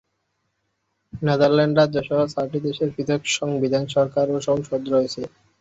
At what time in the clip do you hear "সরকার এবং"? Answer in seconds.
3.95-4.41